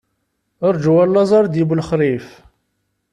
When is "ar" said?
1.37-1.45